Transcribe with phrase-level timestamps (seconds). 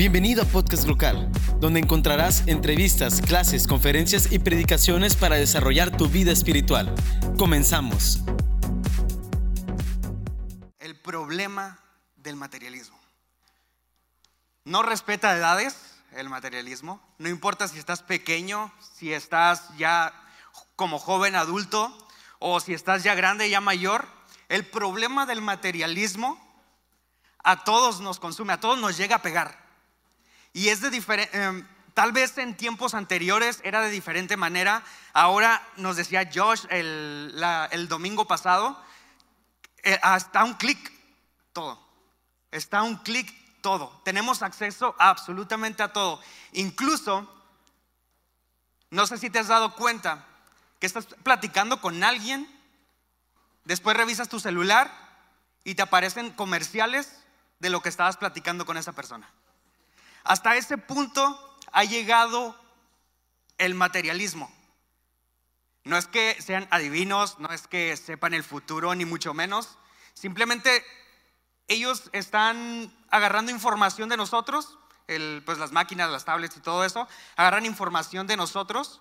[0.00, 6.32] Bienvenido a Podcast Local, donde encontrarás entrevistas, clases, conferencias y predicaciones para desarrollar tu vida
[6.32, 6.94] espiritual.
[7.36, 8.20] Comenzamos.
[10.78, 11.78] El problema
[12.16, 12.98] del materialismo.
[14.64, 15.76] No respeta edades
[16.12, 17.02] el materialismo.
[17.18, 20.14] No importa si estás pequeño, si estás ya
[20.76, 21.94] como joven adulto
[22.38, 24.08] o si estás ya grande, ya mayor.
[24.48, 26.40] El problema del materialismo
[27.44, 29.69] a todos nos consume, a todos nos llega a pegar.
[30.52, 34.82] Y es de diferente, em, tal vez en tiempos anteriores era de diferente manera.
[35.12, 38.80] Ahora nos decía Josh el, domingo pasado,
[39.82, 40.92] eh, hasta un clic
[41.52, 41.78] todo.
[42.50, 44.00] Está un clic todo.
[44.04, 46.20] Tenemos acceso absolutamente a todo.
[46.52, 47.28] Incluso,
[48.90, 50.26] no sé si te has dado cuenta
[50.78, 52.48] que estás platicando con alguien,
[53.64, 54.90] después revisas tu celular
[55.62, 57.22] y te aparecen comerciales
[57.58, 59.30] de lo que estabas platicando con esa persona.
[60.24, 62.58] Hasta ese punto ha llegado
[63.58, 64.50] el materialismo.
[65.84, 69.78] No es que sean adivinos, no es que sepan el futuro, ni mucho menos.
[70.14, 70.84] Simplemente
[71.68, 77.64] ellos están agarrando información de nosotros, pues las máquinas, las tablets y todo eso, agarran
[77.64, 79.00] información de nosotros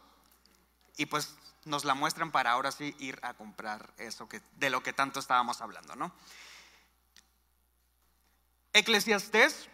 [0.97, 4.93] y pues nos la muestran para ahora sí ir a comprar eso de lo que
[4.93, 6.11] tanto estábamos hablando, ¿no?
[8.73, 9.67] Eclesiastés,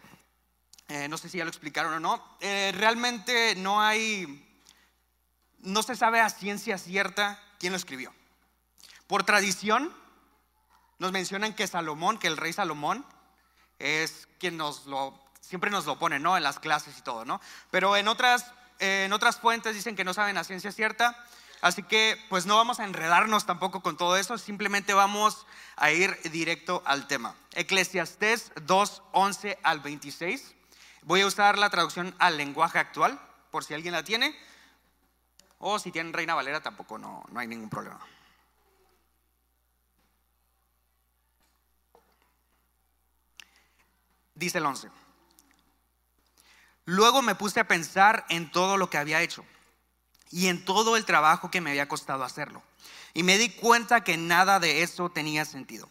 [0.88, 4.60] eh, no sé si ya lo explicaron o no, eh, realmente no hay,
[5.58, 8.12] no se sabe a ciencia cierta quién lo escribió.
[9.06, 9.92] Por tradición,
[10.98, 13.04] nos mencionan que Salomón, que el rey Salomón,
[13.78, 16.36] es quien nos lo, siempre nos lo pone, ¿no?
[16.36, 17.40] En las clases y todo, ¿no?
[17.70, 21.16] Pero en otras, en otras fuentes dicen que no saben a ciencia cierta.
[21.60, 26.16] Así que pues no vamos a enredarnos tampoco con todo eso, simplemente vamos a ir
[26.30, 27.34] directo al tema.
[27.54, 30.55] Eclesiastés 2, 11 al 26.
[31.06, 33.20] Voy a usar la traducción al lenguaje actual,
[33.52, 34.36] por si alguien la tiene.
[35.60, 38.04] O si tienen Reina Valera tampoco no, no hay ningún problema.
[44.34, 44.90] Dice el 11.
[46.86, 49.44] Luego me puse a pensar en todo lo que había hecho
[50.32, 52.64] y en todo el trabajo que me había costado hacerlo.
[53.14, 55.88] Y me di cuenta que nada de eso tenía sentido.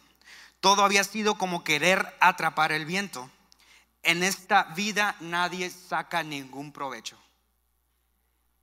[0.60, 3.30] Todo había sido como querer atrapar el viento.
[4.06, 7.18] En esta vida nadie saca ningún provecho.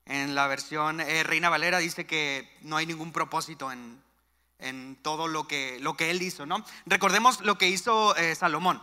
[0.06, 4.02] En la versión eh, Reina Valera dice que no hay ningún propósito en,
[5.02, 6.64] todo lo que, lo que él hizo, ¿no?
[6.86, 8.82] Recordemos lo que hizo eh, Salomón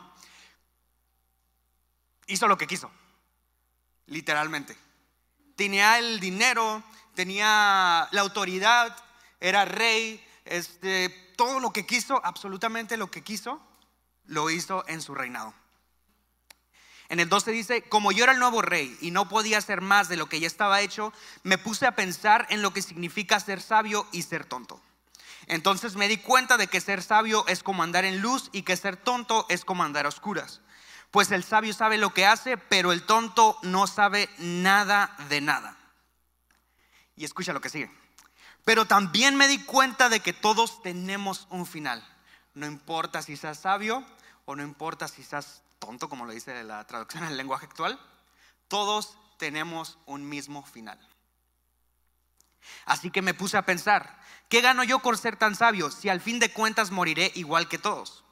[2.26, 2.90] hizo lo que quiso,
[4.06, 4.76] literalmente.
[5.56, 6.82] Tenía el dinero,
[7.14, 8.96] tenía la autoridad,
[9.40, 13.60] era rey, este, todo lo que quiso, absolutamente lo que quiso,
[14.26, 15.54] lo hizo en su reinado.
[17.10, 20.08] En el 12 dice, como yo era el nuevo rey y no podía hacer más
[20.08, 21.12] de lo que ya estaba hecho,
[21.42, 24.80] me puse a pensar en lo que significa ser sabio y ser tonto.
[25.48, 28.76] Entonces me di cuenta de que ser sabio es como andar en luz y que
[28.76, 30.60] ser tonto es como andar a oscuras.
[31.10, 35.76] Pues el sabio sabe lo que hace, pero el tonto no sabe nada de nada.
[37.16, 37.90] Y escucha lo que sigue.
[38.64, 42.06] Pero también me di cuenta de que todos tenemos un final.
[42.54, 44.06] No importa si seas sabio
[44.44, 47.98] o no importa si seas tonto, como lo dice la traducción en el lenguaje actual,
[48.68, 50.98] todos tenemos un mismo final.
[52.84, 56.20] Así que me puse a pensar, ¿qué gano yo por ser tan sabio si al
[56.20, 58.24] fin de cuentas moriré igual que todos?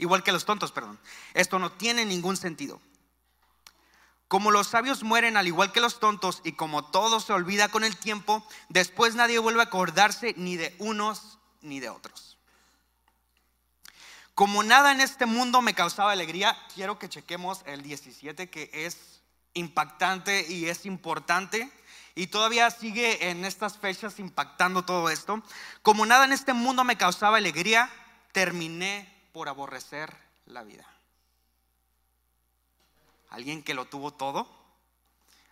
[0.00, 0.98] igual que los tontos, perdón.
[1.34, 2.80] Esto no tiene ningún sentido.
[4.28, 7.84] Como los sabios mueren al igual que los tontos y como todo se olvida con
[7.84, 12.38] el tiempo, después nadie vuelve a acordarse ni de unos ni de otros.
[14.40, 19.20] Como nada en este mundo me causaba alegría, quiero que chequemos el 17 que es
[19.52, 21.70] impactante y es importante
[22.14, 25.42] y todavía sigue en estas fechas impactando todo esto.
[25.82, 27.90] Como nada en este mundo me causaba alegría,
[28.32, 30.86] terminé por aborrecer la vida.
[33.28, 34.48] Alguien que lo tuvo todo,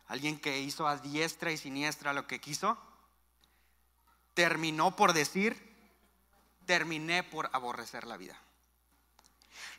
[0.07, 2.79] alguien que hizo a diestra y siniestra lo que quiso,
[4.33, 5.77] terminó por decir,
[6.65, 8.41] terminé por aborrecer la vida.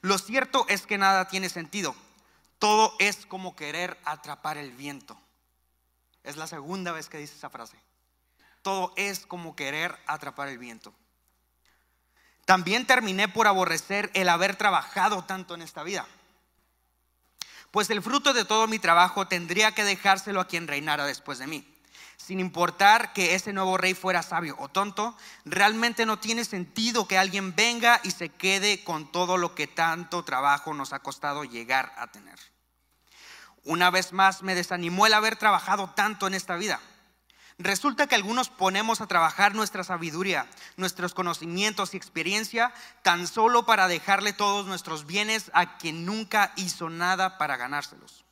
[0.01, 1.95] Lo cierto es que nada tiene sentido.
[2.57, 5.17] Todo es como querer atrapar el viento.
[6.23, 7.77] Es la segunda vez que dice esa frase.
[8.61, 10.93] Todo es como querer atrapar el viento.
[12.45, 16.05] También terminé por aborrecer el haber trabajado tanto en esta vida.
[17.71, 21.47] Pues el fruto de todo mi trabajo tendría que dejárselo a quien reinara después de
[21.47, 21.78] mí.
[22.19, 27.17] Sin importar que ese nuevo rey fuera sabio o tonto, realmente no tiene sentido que
[27.17, 31.91] alguien venga y se quede con todo lo que tanto trabajo nos ha costado llegar
[31.97, 32.37] a tener.
[33.63, 36.79] Una vez más me desanimó el haber trabajado tanto en esta vida.
[37.57, 43.87] Resulta que algunos ponemos a trabajar nuestra sabiduría, nuestros conocimientos y experiencia tan solo para
[43.87, 48.23] dejarle todos nuestros bienes a quien nunca hizo nada para ganárselos.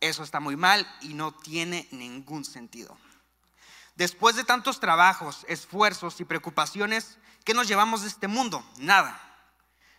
[0.00, 2.96] Eso está muy mal y no tiene ningún sentido.
[3.96, 8.64] Después de tantos trabajos, esfuerzos y preocupaciones, ¿qué nos llevamos de este mundo?
[8.78, 9.20] Nada.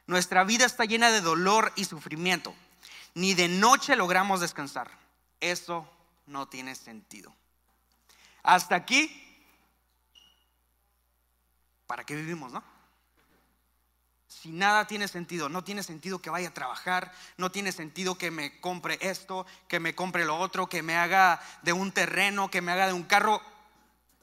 [0.07, 2.55] Nuestra vida está llena de dolor y sufrimiento.
[3.13, 4.89] Ni de noche logramos descansar.
[5.41, 5.91] Eso
[6.27, 7.35] no tiene sentido.
[8.41, 9.11] Hasta aquí,
[11.85, 12.63] ¿para qué vivimos, no?
[14.29, 18.29] Si nada tiene sentido, no tiene sentido que vaya a trabajar, no tiene sentido que
[18.29, 22.61] me compre esto, que me compre lo otro, que me haga de un terreno, que
[22.61, 23.41] me haga de un carro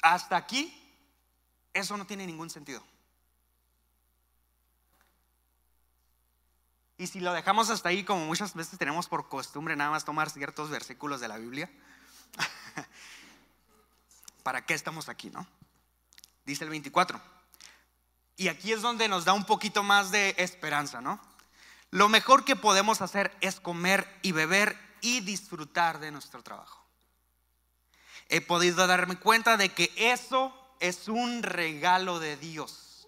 [0.02, 0.72] hasta aquí,
[1.74, 2.84] eso no tiene ningún sentido.
[6.98, 10.30] Y si lo dejamos hasta ahí, como muchas veces tenemos por costumbre nada más tomar
[10.30, 11.68] ciertos versículos de la Biblia,
[14.44, 15.44] ¿para qué estamos aquí, no?
[16.44, 17.35] Dice el 24.
[18.36, 21.20] Y aquí es donde nos da un poquito más de esperanza, ¿no?
[21.90, 26.86] Lo mejor que podemos hacer es comer y beber y disfrutar de nuestro trabajo
[28.28, 33.06] he podido darme cuenta de que eso es un regalo de Dios.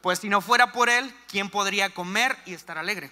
[0.00, 3.10] Pues si no fuera por Él, ¿quién podría comer y estar alegre?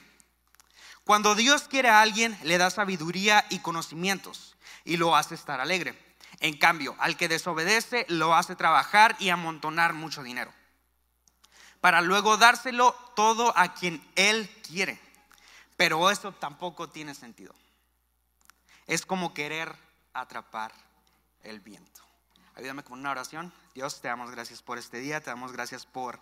[1.05, 6.06] Cuando Dios quiere a alguien, le da sabiduría y conocimientos y lo hace estar alegre.
[6.41, 10.53] En cambio, al que desobedece, lo hace trabajar y amontonar mucho dinero.
[11.81, 15.00] Para luego dárselo todo a quien Él quiere.
[15.77, 17.55] Pero eso tampoco tiene sentido
[18.87, 19.75] es como querer
[20.12, 20.73] atrapar
[21.43, 22.00] el viento.
[22.55, 23.53] Ayúdame con una oración.
[23.75, 26.19] Dios, te damos gracias por este día, te damos gracias por,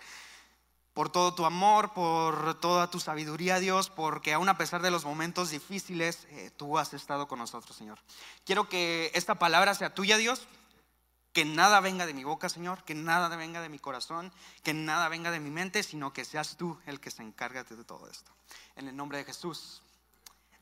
[0.95, 5.05] por todo tu amor, por toda tu sabiduría, Dios, porque aún a pesar de los
[5.05, 7.99] momentos difíciles, eh, tú has estado con nosotros, Señor.
[8.47, 10.47] Quiero que esta palabra sea tuya, Dios,
[11.33, 14.33] que nada venga de mi boca, Señor, que nada venga de mi corazón,
[14.63, 17.83] que nada venga de mi mente, sino que seas tú el que se encarga de
[17.83, 18.31] todo esto.
[18.77, 19.83] En el nombre de Jesús.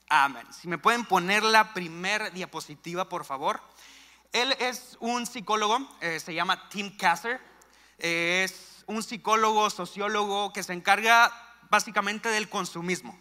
[0.09, 0.47] Amén.
[0.51, 3.61] Si me pueden poner la primera diapositiva, por favor.
[4.33, 7.39] Él es un psicólogo, eh, se llama Tim Kasser.
[7.99, 11.33] es un psicólogo, sociólogo que se encarga
[11.71, 13.19] básicamente del consumismo.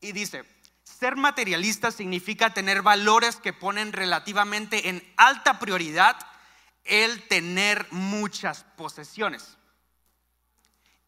[0.00, 0.44] Y dice,
[0.82, 6.16] ser materialista significa tener valores que ponen relativamente en alta prioridad
[6.84, 9.56] el tener muchas posesiones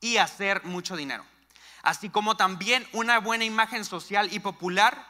[0.01, 1.25] y hacer mucho dinero
[1.85, 5.07] así como también una buena imagen social y popular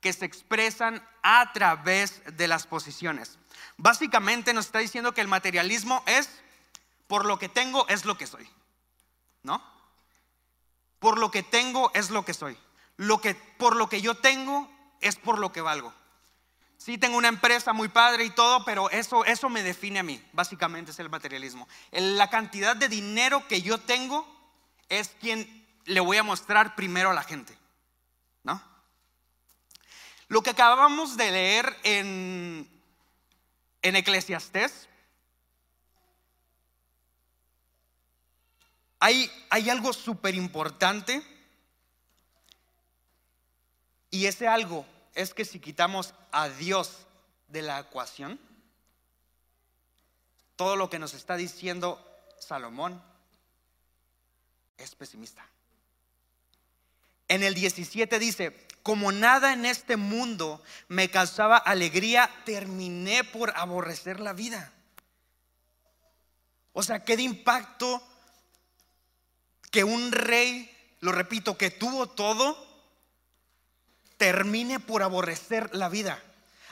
[0.00, 3.38] que se expresan a través de las posiciones.
[3.76, 6.28] Básicamente nos está diciendo que el materialismo es
[7.06, 8.48] por lo que tengo es lo que soy.
[9.42, 9.62] ¿No?
[10.98, 12.56] Por lo que tengo es lo que soy.
[12.96, 14.70] Lo que por lo que yo tengo
[15.00, 15.92] es por lo que valgo.
[16.78, 20.22] Sí tengo una empresa muy padre y todo, pero eso eso me define a mí.
[20.32, 21.68] Básicamente es el materialismo.
[21.92, 24.26] La cantidad de dinero que yo tengo
[24.88, 27.56] es quien le voy a mostrar primero a la gente.
[28.42, 28.62] ¿No?
[30.28, 32.68] Lo que acabamos de leer en,
[33.82, 34.88] en Eclesiastés,
[39.04, 41.22] hay, algo súper importante
[44.10, 47.06] y ese algo es que si quitamos a Dios
[47.48, 48.40] de la ecuación,
[50.56, 52.02] todo lo que nos está diciendo
[52.38, 53.02] Salomón
[54.78, 55.46] es pesimista.
[57.28, 64.20] En el 17 dice, como nada en este mundo me causaba alegría, terminé por aborrecer
[64.20, 64.72] la vida.
[66.72, 68.02] O sea, qué de impacto
[69.74, 72.56] que un rey, lo repito, que tuvo todo,
[74.16, 76.22] termine por aborrecer la vida.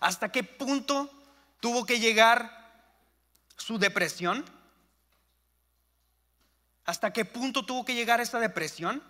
[0.01, 1.11] ¿Hasta qué punto
[1.61, 2.73] tuvo que llegar
[3.57, 4.45] su depresión?
[6.87, 9.03] ¿Hasta qué punto tuvo que llegar esa depresión?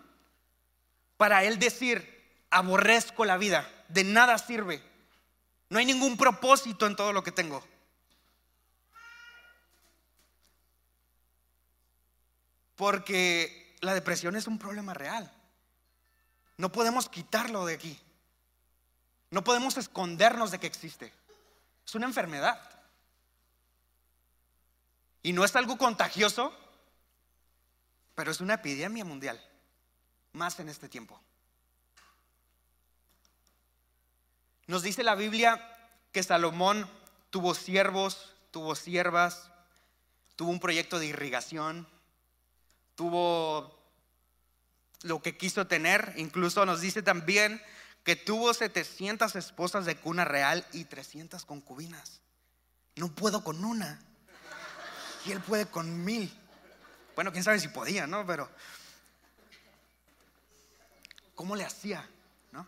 [1.23, 2.21] para él decir,
[2.51, 4.83] aborrezco la vida, de nada sirve.
[5.69, 7.65] No hay ningún propósito en todo lo que tengo.
[12.75, 15.31] Porque la depresión es un problema real.
[16.57, 18.01] No podemos quitarlo de aquí.
[19.31, 21.13] No podemos escondernos de que existe.
[21.85, 22.61] Es una enfermedad.
[25.23, 26.57] Y no es algo contagioso,
[28.15, 29.41] pero es una epidemia mundial
[30.33, 31.21] más en este tiempo.
[34.69, 35.61] Nos dice la Biblia
[36.13, 36.89] que Salomón
[37.31, 39.51] tuvo siervos, tuvo siervas,
[40.37, 41.89] tuvo un proyecto de irrigación,
[42.95, 43.79] tuvo
[45.03, 46.15] lo que quiso tener.
[46.17, 47.61] Incluso nos dice también
[48.05, 52.21] que tuvo 700 esposas de cuna real y 300 concubinas.
[52.97, 54.01] No puedo con una.
[55.25, 56.33] Y él puede con mil.
[57.15, 58.27] Bueno, quién sabe si podía, ¿no?
[58.27, 58.51] Pero
[61.35, 62.09] ¿cómo le hacía?
[62.51, 62.67] ¿No?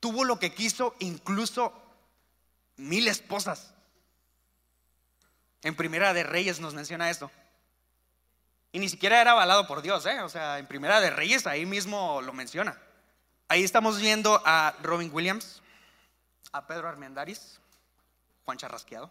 [0.00, 1.72] Tuvo lo que quiso, incluso
[2.76, 3.72] mil esposas.
[5.62, 7.30] En Primera de Reyes nos menciona esto.
[8.72, 10.20] Y ni siquiera era avalado por Dios, ¿eh?
[10.20, 12.78] O sea, en Primera de Reyes ahí mismo lo menciona.
[13.48, 15.62] Ahí estamos viendo a Robin Williams,
[16.52, 17.58] a Pedro Armendáriz,
[18.44, 19.10] Juan Charrasqueado,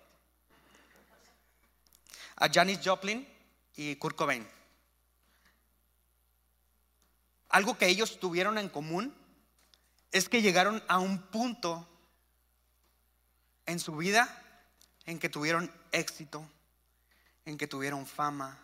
[2.36, 3.27] a Janis Joplin
[3.75, 4.48] y Kurt Cobain.
[7.50, 9.16] Algo que ellos tuvieron en común
[10.12, 11.88] es que llegaron a un punto
[13.66, 14.44] en su vida
[15.06, 16.48] en que tuvieron éxito,
[17.46, 18.60] en que tuvieron fama,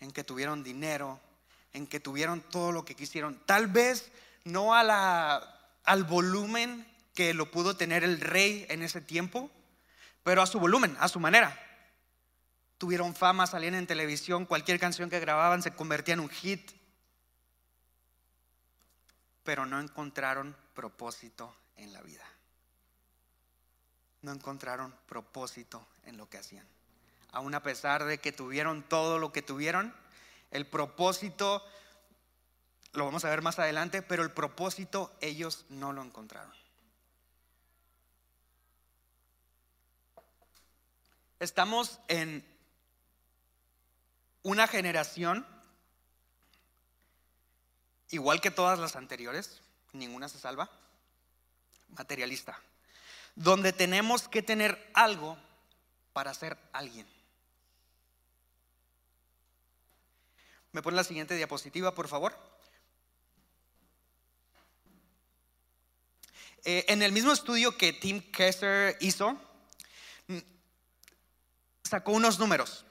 [0.00, 1.20] en que tuvieron dinero,
[1.72, 3.40] en que tuvieron todo lo que quisieron.
[3.46, 4.10] Tal vez
[4.44, 9.50] no al volumen que lo pudo tener el rey en ese tiempo,
[10.22, 11.58] pero a su volumen, a su manera.
[12.78, 16.70] Tuvieron fama, salían en televisión, cualquier canción que grababan se convertía en un hit,
[19.42, 22.24] pero no encontraron propósito en la vida.
[24.26, 26.66] No encontraron propósito en lo que hacían
[27.36, 29.94] aún a pesar de que tuvieron todo lo que tuvieron,
[30.50, 31.62] el propósito,
[32.94, 36.54] lo vamos a ver más adelante, pero el propósito ellos no lo encontraron.
[41.40, 42.42] Estamos en
[44.42, 45.46] una generación,
[48.08, 49.60] igual que todas las anteriores,
[49.92, 50.70] ninguna se salva,
[51.88, 52.58] materialista,
[53.36, 55.38] donde tenemos que tener algo
[56.12, 57.06] para ser alguien.
[60.72, 62.36] ¿Me pone la siguiente diapositiva, por favor?
[66.64, 69.40] Eh, en el mismo estudio que Tim Kessler hizo,
[70.26, 70.38] mm,
[71.84, 72.84] sacó unos números.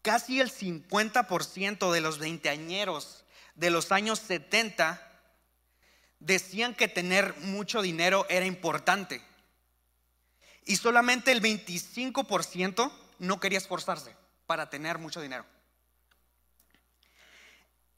[0.00, 5.00] Casi el 50% de los veinteañeros de los años 70
[6.18, 9.22] decían que tener mucho dinero era importante.
[10.64, 14.14] Y solamente el 25% no quería esforzarse
[14.46, 15.44] para tener mucho dinero.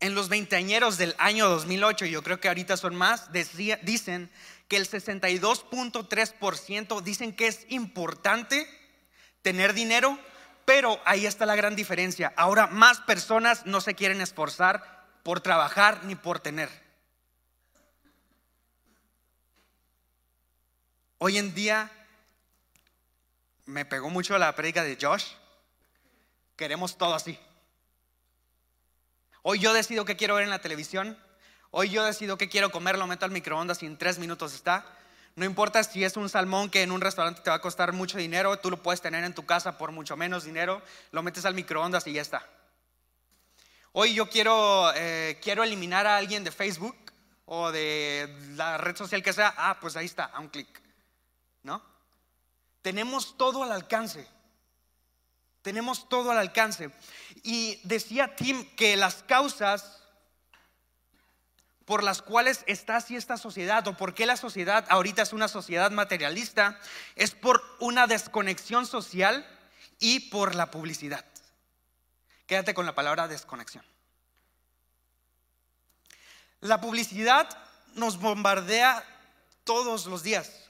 [0.00, 4.30] En los veinteañeros del año 2008, yo creo que ahorita son más, dicen
[4.68, 8.68] que el 62.3% dicen que es importante
[9.42, 10.18] tener dinero,
[10.64, 12.34] pero ahí está la gran diferencia.
[12.36, 16.68] Ahora más personas no se quieren esforzar por trabajar ni por tener.
[21.18, 21.90] Hoy en día
[23.66, 25.26] me pegó mucho la prédica de Josh.
[26.56, 27.38] Queremos todo así.
[29.42, 31.18] Hoy yo decido qué quiero ver en la televisión.
[31.70, 34.86] Hoy yo decido qué quiero comer, lo meto al microondas y en tres minutos está.
[35.34, 38.16] No importa si es un salmón que en un restaurante te va a costar mucho
[38.16, 40.80] dinero, tú lo puedes tener en tu casa por mucho menos dinero,
[41.10, 42.48] lo metes al microondas y ya está.
[43.92, 46.96] Hoy yo quiero, eh, quiero eliminar a alguien de Facebook
[47.44, 49.54] o de la red social que sea.
[49.56, 50.68] Ah, pues ahí está, a un clic.
[51.62, 51.95] ¿No?
[52.86, 54.28] Tenemos todo al alcance.
[55.62, 56.92] Tenemos todo al alcance.
[57.42, 60.04] Y decía Tim que las causas
[61.84, 65.48] por las cuales está así esta sociedad o por qué la sociedad ahorita es una
[65.48, 66.78] sociedad materialista
[67.16, 69.44] es por una desconexión social
[69.98, 71.24] y por la publicidad.
[72.46, 73.84] Quédate con la palabra desconexión.
[76.60, 77.48] La publicidad
[77.94, 79.04] nos bombardea
[79.64, 80.65] todos los días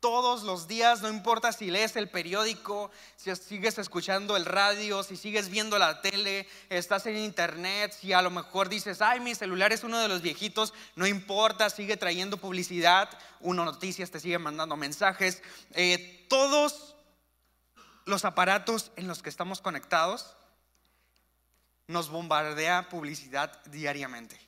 [0.00, 5.16] todos los días, no importa si lees el periódico, si sigues escuchando el radio, si
[5.16, 9.72] sigues viendo la tele, estás en internet, si a lo mejor dices, ay, mi celular
[9.72, 13.08] es uno de los viejitos, no importa, sigue trayendo publicidad,
[13.40, 16.94] uno noticias te sigue mandando mensajes, eh, todos
[18.04, 20.36] los aparatos en los que estamos conectados
[21.88, 24.45] nos bombardea publicidad diariamente.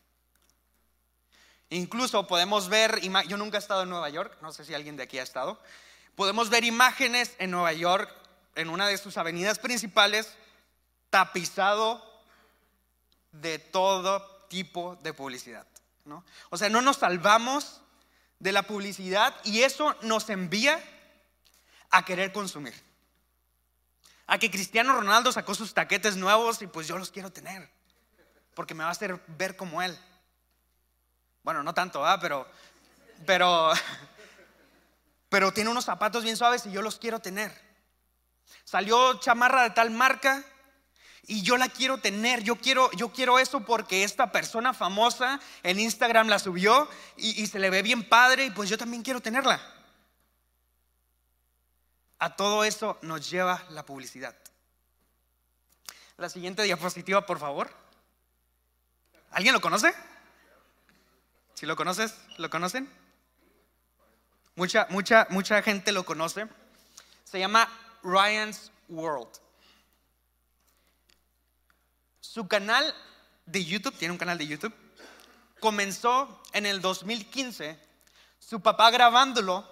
[1.71, 5.03] Incluso podemos ver, yo nunca he estado en Nueva York, no sé si alguien de
[5.03, 5.61] aquí ha estado,
[6.15, 8.11] podemos ver imágenes en Nueva York,
[8.55, 10.35] en una de sus avenidas principales,
[11.11, 12.05] tapizado
[13.33, 15.67] de todo tipo de publicidad.
[16.05, 16.25] ¿no?
[16.51, 17.83] O sea, no nos salvamos
[18.39, 20.83] de la publicidad y eso nos envía
[21.91, 22.75] a querer consumir.
[24.27, 27.71] A que Cristiano Ronaldo sacó sus taquetes nuevos y pues yo los quiero tener,
[28.55, 29.99] porque me va a hacer ver como él.
[31.43, 32.05] Bueno, no tanto.
[32.21, 32.47] Pero,
[33.27, 33.73] pero,
[35.29, 37.53] pero tiene unos zapatos bien suaves y yo los quiero tener.
[38.65, 40.45] Salió chamarra de tal marca
[41.27, 45.79] y yo la quiero tener, yo quiero, yo quiero eso porque esta persona famosa en
[45.79, 49.21] Instagram la subió y, y se le ve bien padre y pues yo también quiero
[49.21, 49.61] tenerla.
[52.19, 54.35] A todo eso nos lleva la publicidad.
[56.17, 57.71] La siguiente diapositiva, por favor.
[59.31, 59.95] ¿Alguien lo conoce?
[61.59, 62.89] Si lo conoces, ¿lo conocen?
[64.55, 66.47] Mucha, mucha, mucha gente lo conoce.
[67.25, 67.69] Se llama
[68.05, 69.27] Ryan's World.
[72.21, 72.95] Su canal
[73.45, 74.73] de YouTube, tiene un canal de YouTube,
[75.59, 77.77] comenzó en el 2015,
[78.39, 79.67] su papá grabándolo,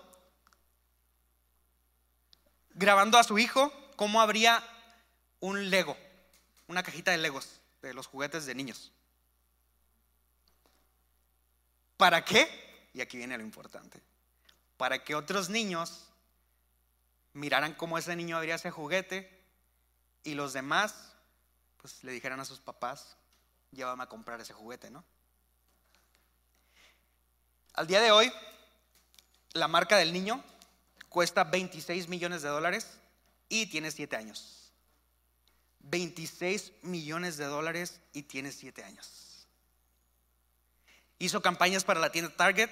[2.74, 4.60] grabando a su hijo cómo abría
[5.38, 5.96] un Lego,
[6.66, 8.90] una cajita de Legos, de los juguetes de niños.
[11.96, 12.48] ¿Para qué?
[12.94, 14.00] Y aquí viene lo importante.
[14.76, 16.08] Para que otros niños
[17.32, 19.30] miraran cómo ese niño abría ese juguete
[20.24, 21.12] y los demás
[21.76, 23.16] pues le dijeran a sus papás,
[23.70, 25.04] llévame a comprar ese juguete, ¿no?
[27.74, 28.32] Al día de hoy,
[29.52, 30.42] la marca del niño
[31.08, 32.98] cuesta 26 millones de dólares
[33.48, 34.72] y tiene 7 años.
[35.80, 39.35] 26 millones de dólares y tiene 7 años.
[41.18, 42.70] Hizo campañas para la tienda Target,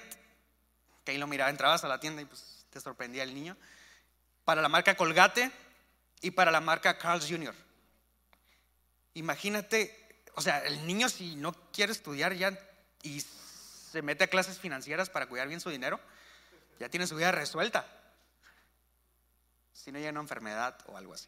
[1.03, 3.57] que ahí lo miraba, entrabas a la tienda y pues te sorprendía el niño.
[4.43, 5.51] Para la marca Colgate
[6.21, 7.55] y para la marca Carl's Jr.
[9.15, 12.57] Imagínate, o sea, el niño si no quiere estudiar ya
[13.01, 15.99] y se mete a clases financieras para cuidar bien su dinero,
[16.79, 17.87] ya tiene su vida resuelta.
[19.73, 21.27] Si no llega una enfermedad o algo así.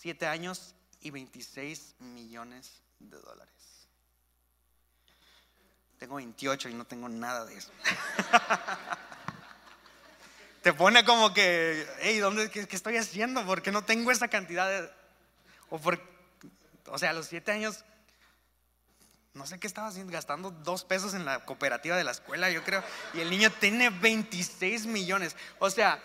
[0.00, 3.88] Siete años y 26 millones de dólares.
[5.98, 7.72] Tengo 28 y no tengo nada de eso.
[10.62, 13.44] Te pone como que, hey, ¿dónde, qué, estoy haciendo?
[13.44, 14.88] ¿Por qué no tengo esa cantidad de...
[15.70, 16.00] O, por,
[16.86, 17.84] o sea, a los siete años,
[19.34, 22.62] no sé qué estaba haciendo, gastando dos pesos en la cooperativa de la escuela, yo
[22.62, 22.84] creo.
[23.14, 25.34] Y el niño tiene 26 millones.
[25.58, 26.00] O sea,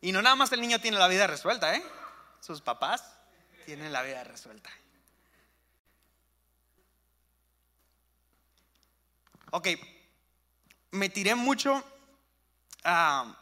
[0.00, 1.82] y no nada más el niño tiene la vida resuelta, ¿eh?
[2.40, 3.04] Sus papás
[3.66, 4.70] tienen la vida resuelta.
[9.50, 9.68] Ok,
[10.90, 11.82] me tiré mucho
[12.84, 13.34] a,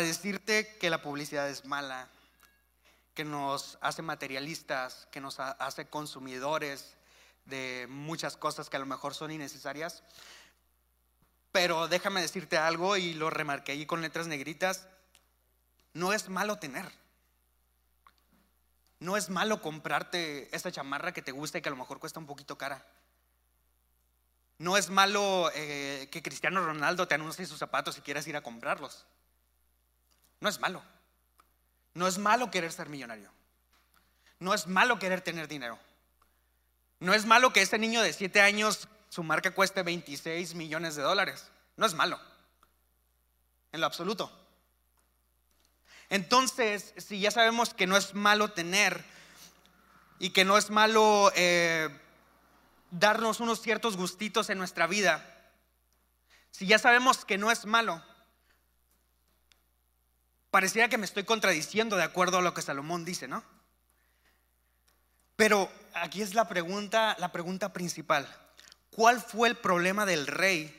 [0.00, 2.08] decirte que la publicidad es mala,
[3.14, 6.94] que nos hace materialistas, que nos hace consumidores
[7.44, 10.02] de muchas cosas que a lo mejor son innecesarias.
[11.52, 14.86] Pero déjame decirte algo y lo remarqué ahí con letras negritas.
[15.92, 16.90] No es malo tener.
[19.00, 22.20] No es malo comprarte esta chamarra que te gusta y que a lo mejor cuesta
[22.20, 22.86] un poquito cara.
[24.58, 28.42] No es malo eh, que Cristiano Ronaldo te anuncie sus zapatos y quieras ir a
[28.42, 29.06] comprarlos.
[30.40, 30.82] No es malo.
[31.94, 33.30] No es malo querer ser millonario.
[34.38, 35.78] No es malo querer tener dinero.
[36.98, 41.02] No es malo que este niño de 7 años su marca cueste 26 millones de
[41.02, 41.50] dólares.
[41.76, 42.18] No es malo.
[43.72, 44.32] En lo absoluto.
[46.08, 49.04] Entonces, si ya sabemos que no es malo tener
[50.18, 51.88] y que no es malo eh,
[52.90, 55.24] darnos unos ciertos gustitos en nuestra vida,
[56.52, 58.02] si ya sabemos que no es malo,
[60.50, 63.42] pareciera que me estoy contradiciendo de acuerdo a lo que Salomón dice, ¿no?
[65.34, 68.28] Pero aquí es la pregunta, la pregunta principal.
[68.90, 70.76] ¿Cuál fue el problema del rey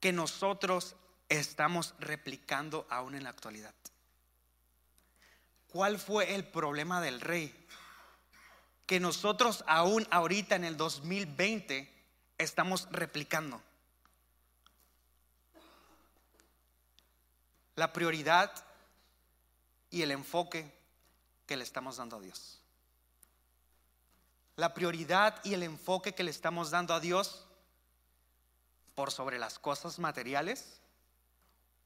[0.00, 0.96] que nosotros
[1.28, 3.74] estamos replicando aún en la actualidad?
[5.68, 7.64] ¿Cuál fue el problema del rey
[8.86, 11.90] que nosotros aún ahorita en el 2020
[12.38, 13.60] estamos replicando.
[17.76, 18.52] La prioridad
[19.90, 20.72] y el enfoque
[21.46, 22.60] que le estamos dando a Dios.
[24.56, 27.46] La prioridad y el enfoque que le estamos dando a Dios
[28.94, 30.80] por sobre las cosas materiales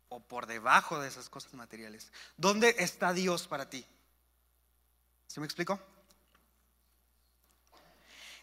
[0.09, 2.12] o por debajo de esas cosas materiales.
[2.37, 3.85] ¿Dónde está Dios para ti?
[5.26, 5.81] ¿Se me explicó?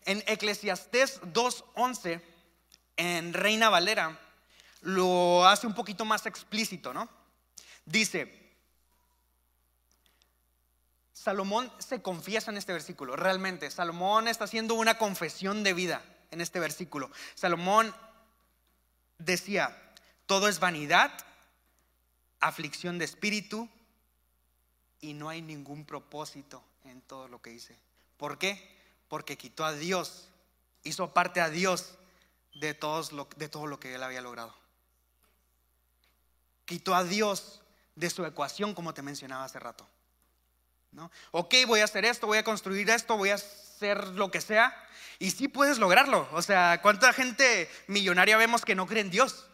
[0.05, 2.21] En Eclesiastés 2.11,
[2.97, 4.19] en Reina Valera,
[4.81, 7.09] lo hace un poquito más explícito, ¿no?
[7.85, 8.44] Dice,
[11.25, 16.39] Salomón se confiesa en este versículo, realmente, Salomón está haciendo una confesión de vida en
[16.39, 17.09] este versículo.
[17.33, 17.95] Salomón
[19.17, 19.75] decía,
[20.27, 21.11] todo es vanidad,
[22.39, 23.67] aflicción de espíritu
[25.01, 27.75] y no hay ningún propósito en todo lo que dice.
[28.17, 28.75] ¿Por qué?
[29.07, 30.27] porque quitó a Dios
[30.83, 31.95] hizo parte a Dios
[32.53, 32.77] de,
[33.11, 34.53] lo, de todo lo que él había logrado.
[36.65, 37.63] Quitó a Dios
[37.95, 39.87] de su ecuación, como te mencionaba hace rato.
[40.95, 41.11] ¿No?
[41.31, 44.73] Ok, voy a hacer esto, voy a construir esto, voy a hacer lo que sea.
[45.19, 46.27] Y sí puedes lograrlo.
[46.31, 49.45] O sea, ¿cuánta gente millonaria vemos que no cree en Dios?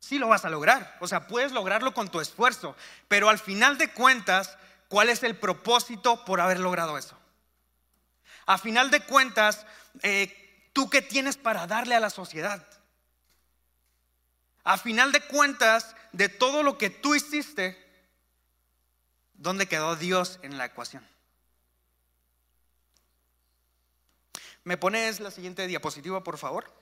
[0.00, 0.96] Sí lo vas a lograr.
[1.00, 2.74] O sea, puedes lograrlo con tu esfuerzo.
[3.06, 4.56] Pero al final de cuentas,
[4.88, 7.18] ¿cuál es el propósito por haber logrado eso?
[8.46, 9.66] A final de cuentas,
[10.02, 12.66] eh, ¿tú qué tienes para darle a la sociedad?
[14.64, 17.85] A final de cuentas, de todo lo que tú hiciste,
[19.38, 21.06] ¿dónde quedó Dios en la ecuación?
[24.64, 26.72] ¿Me pones la siguiente diapositiva, por favor?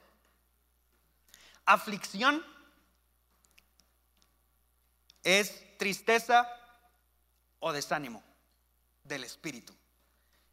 [1.66, 2.44] Aflicción
[5.22, 6.48] es tristeza
[7.60, 8.22] o desánimo
[9.04, 9.74] del espíritu.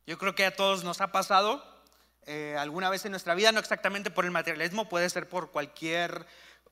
[0.05, 1.63] Yo creo que a todos nos ha pasado
[2.25, 6.25] eh, alguna vez en nuestra vida, no exactamente por el materialismo, puede ser por cualquier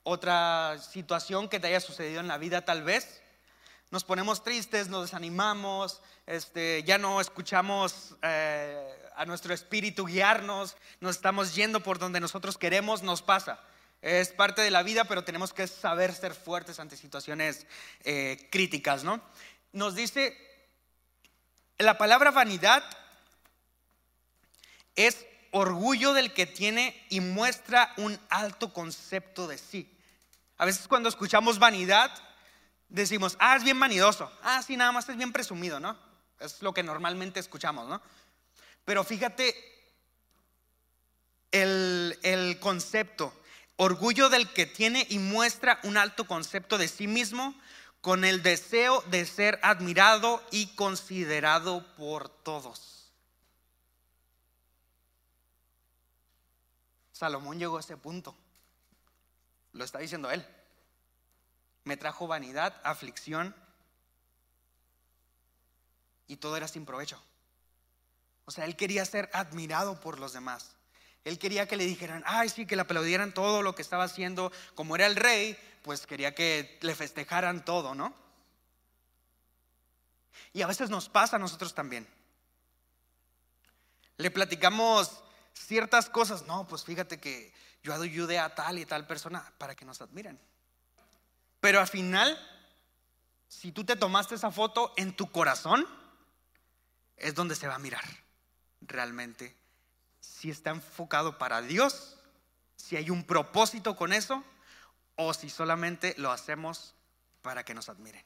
[0.03, 3.21] otra situación que te haya sucedido en la vida tal vez.
[3.91, 11.15] Nos ponemos tristes, nos desanimamos, este, ya no escuchamos eh, a nuestro espíritu guiarnos, nos
[11.15, 13.60] estamos yendo por donde nosotros queremos, nos pasa.
[14.04, 17.65] Es parte de la vida, pero tenemos que saber ser fuertes ante situaciones
[18.04, 19.21] eh, críticas, ¿no?
[19.73, 20.38] Nos dice,
[21.80, 22.84] la palabra vanidad
[24.95, 29.91] es orgullo del que tiene y muestra un alto concepto de sí.
[30.60, 32.12] A veces cuando escuchamos vanidad,
[32.89, 34.32] decimos, ah, es bien vanidoso.
[34.43, 35.97] Ah, sí, nada más es bien presumido, ¿no?
[36.39, 38.02] Es lo que normalmente escuchamos, ¿no?
[38.86, 39.56] Pero fíjate
[41.52, 43.34] el, el concepto,
[43.78, 47.56] orgullo del que tiene y muestra un alto concepto de sí mismo
[48.02, 53.12] con el deseo de ser admirado y considerado por todos.
[57.12, 58.34] Salomón llegó a ese punto.
[59.73, 60.45] Lo está diciendo él.
[61.83, 63.55] Me trajo vanidad, aflicción
[66.27, 67.21] y todo era sin provecho.
[68.45, 70.75] O sea, él quería ser admirado por los demás.
[71.25, 74.51] Él quería que le dijeran, ay, sí, que le aplaudieran todo lo que estaba haciendo.
[74.75, 78.13] Como era el rey, pues quería que le festejaran todo, ¿no?
[80.53, 82.07] Y a veces nos pasa a nosotros también.
[84.17, 86.45] Le platicamos ciertas cosas.
[86.45, 90.39] No, pues fíjate que yo ayudé a tal y tal persona para que nos admiren.
[91.59, 92.37] Pero al final,
[93.47, 95.87] si tú te tomaste esa foto en tu corazón,
[97.17, 98.03] es donde se va a mirar
[98.81, 99.55] realmente
[100.19, 102.17] si está enfocado para Dios,
[102.75, 104.43] si hay un propósito con eso,
[105.15, 106.93] o si solamente lo hacemos
[107.41, 108.23] para que nos admiren.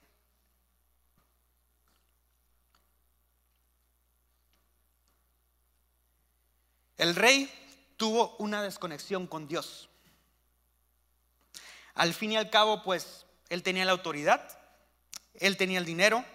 [6.98, 7.52] El rey
[7.98, 9.90] tuvo una desconexión con Dios.
[11.96, 14.60] Al fin y al cabo, pues, él tenía la autoridad,
[15.36, 16.26] él tenía el dinero,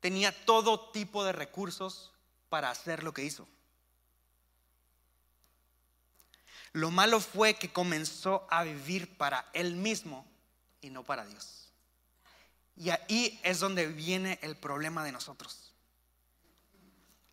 [0.00, 2.12] tenía todo tipo de recursos
[2.48, 3.46] para hacer lo que hizo.
[6.72, 10.26] Lo malo fue que comenzó a vivir para él mismo
[10.80, 11.70] y no para Dios.
[12.76, 15.72] Y ahí es donde viene el problema de nosotros.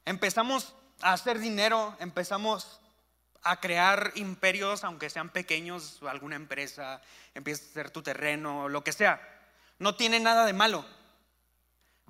[0.06, 2.80] Empezamos a hacer dinero, empezamos
[3.44, 7.02] a crear imperios, aunque sean pequeños, alguna empresa,
[7.34, 9.22] empieza a ser tu terreno, lo que sea.
[9.78, 10.86] No tiene nada de malo,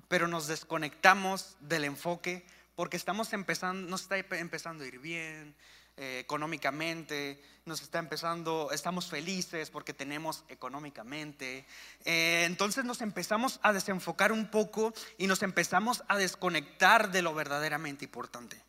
[0.08, 5.54] pero nos desconectamos del enfoque porque estamos empezando, nos está empezando a ir bien,
[5.96, 11.66] eh, económicamente, nos está empezando, estamos felices porque tenemos económicamente.
[12.06, 17.34] Eh, entonces nos empezamos a desenfocar un poco y nos empezamos a desconectar de lo
[17.34, 18.60] verdaderamente importante.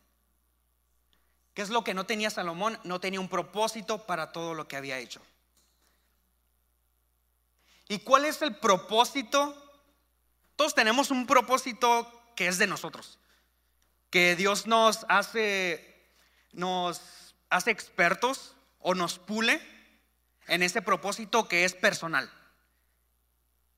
[1.54, 2.80] ¿Qué es lo que no tenía Salomón?
[2.84, 5.22] No tenía un propósito para todo lo que había hecho.
[7.88, 9.56] ¿Y cuál es el propósito?
[10.56, 13.20] Todos tenemos un propósito que es de nosotros,
[14.10, 16.08] que Dios nos hace,
[16.54, 17.02] nos
[17.50, 19.62] hace expertos o nos pule
[20.48, 22.32] en ese propósito que es personal.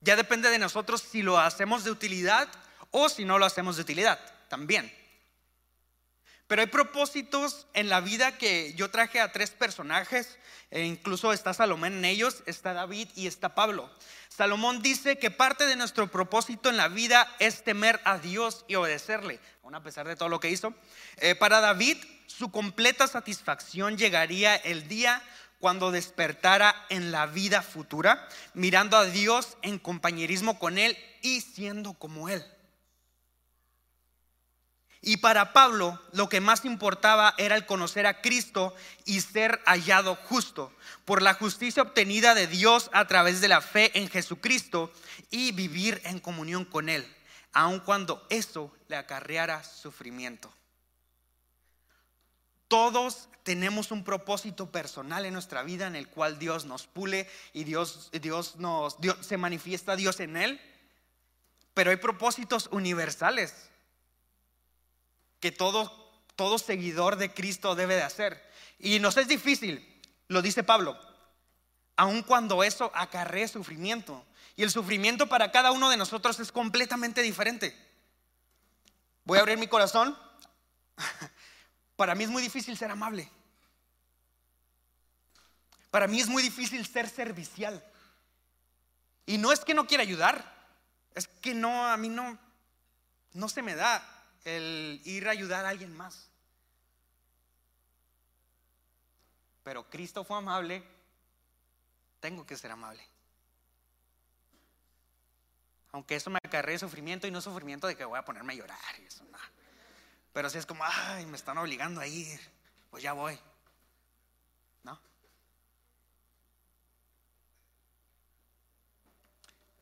[0.01, 2.47] Ya depende de nosotros si lo hacemos de utilidad
[2.91, 4.93] o si no lo hacemos de utilidad también.
[6.47, 10.37] Pero hay propósitos en la vida que yo traje a tres personajes,
[10.71, 13.89] e incluso está Salomón en ellos, está David y está Pablo.
[14.29, 18.75] Salomón dice que parte de nuestro propósito en la vida es temer a Dios y
[18.75, 20.73] obedecerle, aun a pesar de todo lo que hizo.
[21.17, 25.21] Eh, para David, su completa satisfacción llegaría el día
[25.59, 31.93] cuando despertara en la vida futura, mirando a Dios en compañerismo con Él y siendo
[31.93, 32.43] como Él.
[35.05, 40.15] Y para Pablo lo que más importaba era el conocer a Cristo y ser hallado
[40.15, 40.71] justo
[41.03, 44.93] por la justicia obtenida de Dios a través de la fe en Jesucristo
[45.29, 47.05] y vivir en comunión con Él,
[47.51, 50.49] aun cuando eso le acarreara sufrimiento.
[52.69, 57.65] Todos tenemos un propósito personal en nuestra vida en el cual Dios nos pule y
[57.65, 60.61] Dios, Dios nos se manifiesta Dios en él.
[61.73, 63.69] Pero hay propósitos universales
[65.43, 65.91] que todo,
[66.37, 68.49] todo seguidor de Cristo debe de hacer.
[68.79, 69.85] Y nos es difícil,
[70.29, 70.97] lo dice Pablo,
[71.97, 74.25] aun cuando eso acarree sufrimiento.
[74.55, 77.77] Y el sufrimiento para cada uno de nosotros es completamente diferente.
[79.25, 80.17] Voy a abrir mi corazón.
[81.97, 83.29] Para mí es muy difícil ser amable.
[85.91, 87.83] Para mí es muy difícil ser servicial.
[89.25, 90.55] Y no es que no quiera ayudar,
[91.13, 92.39] es que no, a mí no,
[93.33, 94.12] no se me da
[94.45, 96.29] el ir a ayudar a alguien más.
[99.63, 100.83] Pero Cristo fue amable,
[102.19, 103.05] tengo que ser amable.
[105.93, 108.99] Aunque eso me acarree sufrimiento y no sufrimiento de que voy a ponerme a llorar
[108.99, 109.37] y eso, no.
[110.33, 112.39] Pero si es como, ay, me están obligando a ir,
[112.89, 113.39] pues ya voy.
[114.83, 114.99] ¿No?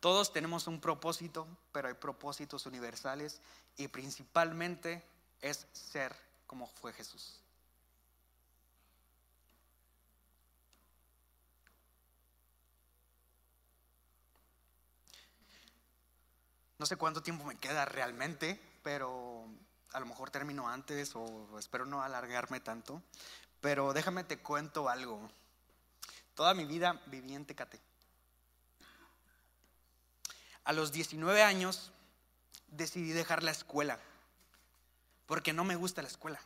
[0.01, 3.39] Todos tenemos un propósito, pero hay propósitos universales
[3.77, 5.03] y principalmente
[5.41, 6.15] es ser
[6.47, 7.39] como fue Jesús.
[16.79, 19.45] No sé cuánto tiempo me queda realmente, pero
[19.93, 23.03] a lo mejor termino antes o espero no alargarme tanto.
[23.61, 25.29] Pero déjame te cuento algo.
[26.33, 27.90] Toda mi vida viví en Tecate.
[30.63, 31.91] A los 19 años
[32.67, 33.99] decidí dejar la escuela
[35.31, 36.41] porque no me gusta la escuela.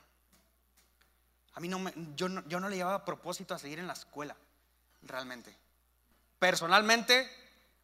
[1.56, 3.94] A mí no me, yo, no, yo no le llevaba propósito a seguir en la
[3.94, 4.36] escuela,
[5.02, 5.58] realmente.
[6.38, 7.28] Personalmente,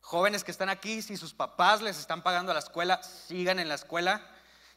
[0.02, 3.74] jóvenes que están aquí, si sus papás les están pagando la escuela, sigan en la
[3.74, 4.22] escuela.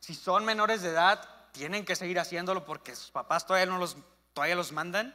[0.01, 3.97] Si son menores de edad, tienen que seguir haciéndolo porque sus papás todavía, no los,
[4.33, 5.15] todavía los mandan.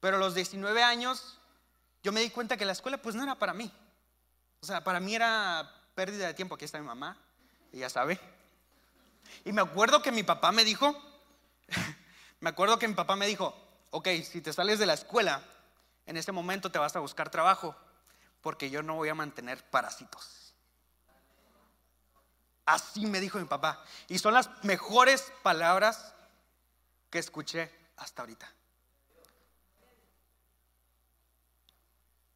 [0.00, 1.38] Pero a los 19 años,
[2.02, 3.72] yo me di cuenta que la escuela pues no era para mí.
[4.62, 6.54] O sea, para mí era pérdida de tiempo.
[6.54, 7.16] Aquí está mi mamá,
[7.72, 8.18] ella sabe.
[9.44, 10.96] Y me acuerdo que mi papá me dijo,
[12.40, 13.56] me acuerdo que mi papá me dijo,
[13.90, 15.42] ok, si te sales de la escuela,
[16.06, 17.74] en ese momento te vas a buscar trabajo,
[18.40, 20.54] porque yo no voy a mantener parásitos.
[22.64, 23.84] Así me dijo mi papá.
[24.06, 26.14] Y son las mejores palabras
[27.10, 28.48] que escuché hasta ahorita.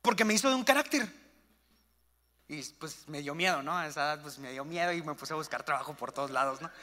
[0.02, 1.25] Porque me hizo de un carácter.
[2.48, 3.76] Y pues me dio miedo, ¿no?
[3.76, 6.30] A esa edad pues me dio miedo y me puse a buscar trabajo por todos
[6.30, 6.70] lados, ¿no?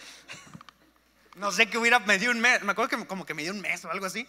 [1.35, 3.53] No sé qué hubiera, me dio un mes, me acuerdo que como que me dio
[3.53, 4.27] un mes o algo así.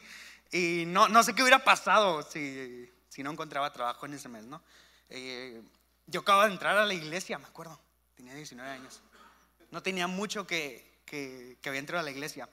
[0.51, 4.45] Y no, no sé qué hubiera pasado si, si no encontraba trabajo en ese mes,
[4.45, 4.63] ¿no?
[5.11, 5.63] Eh,
[6.07, 7.79] yo acababa de entrar a la iglesia, me acuerdo,
[8.17, 9.03] tenía 19 años.
[9.71, 12.49] No tenía mucho que, que, había entrado a la iglesia.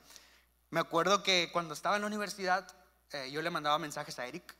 [0.70, 2.68] Me acuerdo que cuando estaba en la universidad,
[3.12, 4.56] eh, yo le mandaba mensajes a Eric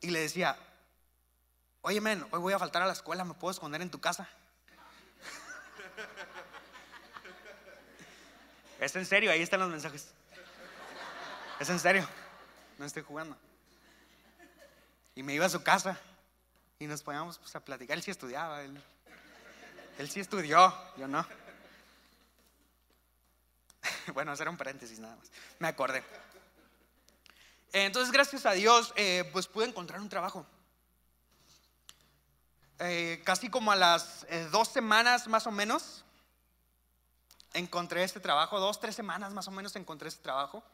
[0.00, 0.56] y le decía,
[1.82, 4.28] Oye, men, hoy voy a faltar a la escuela, ¿me puedo esconder en tu casa?
[8.78, 10.08] Es en serio, ahí están los mensajes.
[11.58, 12.06] Es en serio,
[12.78, 13.36] no estoy jugando.
[15.14, 15.98] Y me iba a su casa
[16.78, 17.96] y nos poníamos pues, a platicar.
[17.96, 18.82] Él sí estudiaba, él,
[19.98, 21.26] él sí estudió, yo no.
[24.14, 25.30] Bueno, hacer un paréntesis nada más.
[25.58, 26.02] Me acordé.
[27.72, 30.46] Entonces, gracias a Dios, eh, pues pude encontrar un trabajo.
[32.82, 36.02] Eh, casi como a las eh, dos semanas más o menos,
[37.52, 40.64] encontré este trabajo, dos, tres semanas más o menos encontré este trabajo.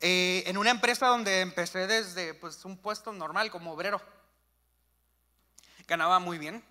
[0.00, 4.02] Eh, en una empresa donde empecé desde pues, un puesto normal como obrero.
[5.86, 6.62] Ganaba muy bien,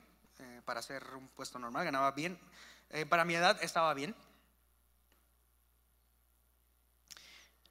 [0.64, 2.40] para ser un puesto normal, ganaba bien.
[3.10, 4.16] para mi edad estaba bien.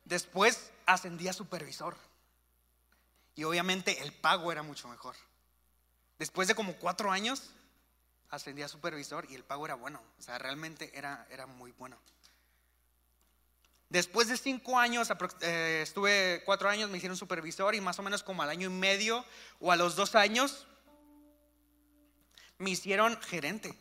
[0.05, 1.97] Después ascendí a supervisor.
[3.37, 5.15] Y obviamente el pago era mucho mejor.
[6.19, 7.51] Después de como cuatro años,
[8.31, 10.03] ascendí a supervisor y el pago era bueno.
[10.19, 11.99] O sea, realmente era, era muy bueno.
[13.89, 15.09] Después de cinco años,
[15.43, 18.73] eh, estuve cuatro años, me hicieron supervisor y más o menos como al año y
[18.73, 19.25] medio
[19.61, 20.67] o a los dos años,
[22.59, 23.79] me hicieron gerente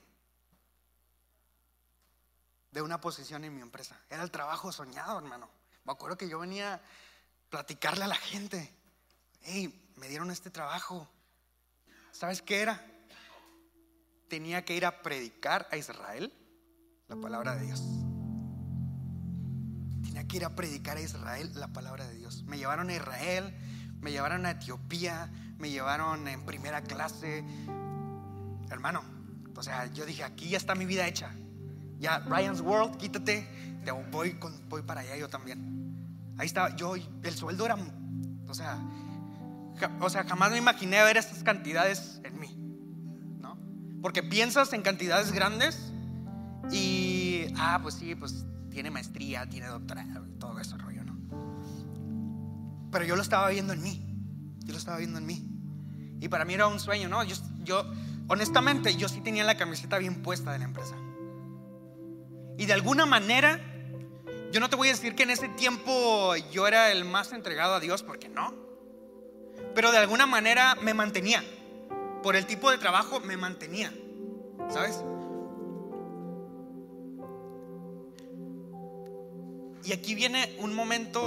[2.70, 4.00] de una posición en mi empresa.
[4.10, 5.50] Era el trabajo soñado, hermano.
[5.86, 6.82] Me acuerdo que yo venía a
[7.50, 8.72] platicarle a la gente,
[9.42, 11.10] hey, me dieron este trabajo,
[12.16, 12.82] ¿Sabes qué era?
[14.30, 16.32] Tenía que ir a predicar a Israel
[17.10, 17.84] la palabra de Dios.
[20.02, 22.44] Tenía que ir a predicar a Israel la palabra de Dios.
[22.44, 23.54] Me llevaron a Israel,
[24.00, 27.44] me llevaron a Etiopía, me llevaron en primera clase.
[28.70, 29.04] Hermano,
[29.54, 31.36] o sea, yo dije, aquí ya está mi vida hecha.
[32.00, 33.46] Ya, Ryan's World, quítate,
[33.84, 36.34] te voy, voy para allá yo también.
[36.38, 37.76] Ahí estaba, yo, el sueldo era,
[38.48, 38.80] o sea,
[40.00, 42.56] o sea, jamás me imaginé ver estas cantidades en mí,
[43.40, 43.58] ¿no?
[44.02, 45.92] Porque piensas en cantidades grandes
[46.72, 51.16] y, ah, pues sí, pues tiene maestría, tiene doctorado, todo eso rollo, ¿no?
[52.92, 54.06] Pero yo lo estaba viendo en mí,
[54.64, 55.50] yo lo estaba viendo en mí.
[56.22, 57.24] Y para mí era un sueño, ¿no?
[57.24, 57.86] Yo, yo
[58.28, 60.96] honestamente, yo sí tenía la camiseta bien puesta de la empresa.
[62.58, 63.60] Y de alguna manera,
[64.52, 67.76] yo no te voy a decir que en ese tiempo yo era el más entregado
[67.76, 68.65] a Dios, porque no.
[69.76, 71.44] Pero de alguna manera me mantenía.
[72.24, 73.94] Por el tipo de trabajo me mantenía.
[74.70, 75.04] ¿Sabes?
[79.84, 81.22] Y aquí viene un momento,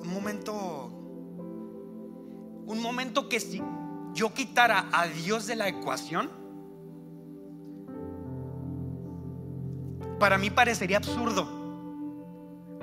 [0.00, 0.88] un momento,
[2.66, 3.60] un momento que si
[4.12, 6.30] yo quitara a Dios de la ecuación,
[10.20, 11.55] para mí parecería absurdo.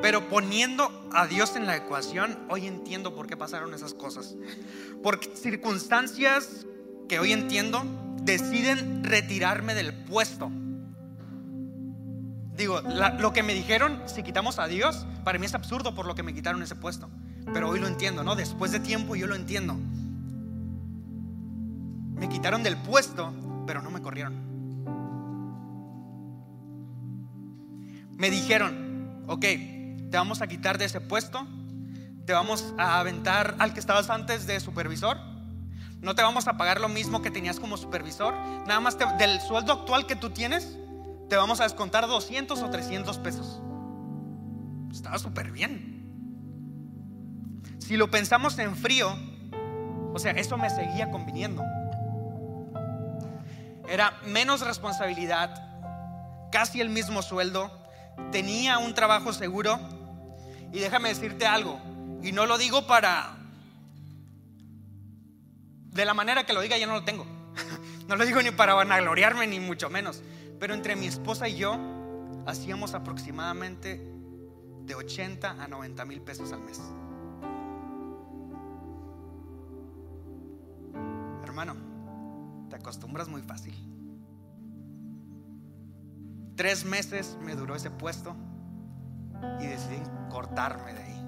[0.04, 4.36] Pero poniendo a Dios en la ecuación, hoy entiendo por qué pasaron esas cosas.
[5.02, 6.66] Por circunstancias
[7.08, 7.86] que hoy entiendo,
[8.22, 10.52] deciden retirarme del puesto.
[12.58, 12.82] Digo,
[13.18, 16.24] lo que me dijeron, si quitamos a Dios, para mí es absurdo por lo que
[16.24, 17.10] me quitaron ese puesto.
[17.54, 18.36] Pero hoy lo entiendo, ¿no?
[18.36, 19.78] Después de tiempo yo lo entiendo.
[22.16, 23.34] Me quitaron del puesto,
[23.66, 24.34] pero no me corrieron.
[28.18, 29.46] Me dijeron, ok,
[30.14, 31.48] te vamos a quitar de ese puesto,
[32.28, 35.18] te vamos a aventar al que estabas antes de supervisor,
[36.02, 38.36] no te vamos a pagar lo mismo que tenías como supervisor,
[38.68, 40.78] nada más del sueldo actual que tú tienes,
[41.30, 43.60] te vamos a descontar 200 o 300 pesos.
[44.92, 46.06] Estaba súper bien.
[47.80, 49.18] Si lo pensamos en frío,
[50.14, 51.64] o sea, eso me seguía conviniendo.
[53.90, 57.72] Era menos responsabilidad, casi el mismo sueldo,
[58.32, 59.80] tenía un trabajo seguro.
[60.74, 61.80] Y déjame decirte algo,
[62.24, 63.38] y no lo digo para...
[65.92, 67.26] De la manera que lo diga, ya no lo tengo.
[68.08, 70.22] No lo digo ni para vanagloriarme, ni mucho menos.
[70.60, 71.80] Pero entre mi esposa y yo
[72.46, 74.02] hacíamos aproximadamente
[74.82, 76.82] de 80 a 90 mil pesos al mes.
[81.44, 81.78] Hermano,
[82.70, 83.74] te acostumbras muy fácil.
[86.58, 88.36] Tres meses me duró ese puesto
[89.60, 91.28] y decidí cortarme de ahí.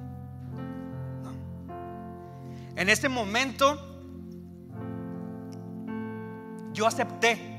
[2.75, 3.91] En ese momento
[6.73, 7.55] yo acepté